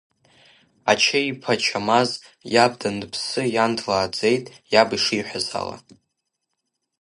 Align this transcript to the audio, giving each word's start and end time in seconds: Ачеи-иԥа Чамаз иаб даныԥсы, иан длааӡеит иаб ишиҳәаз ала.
Ачеи-иԥа 0.91 1.53
Чамаз 1.63 2.09
иаб 2.53 2.73
даныԥсы, 2.79 3.41
иан 3.55 3.71
длааӡеит 3.77 4.45
иаб 4.73 4.89
ишиҳәаз 4.97 5.47
ала. 5.59 5.77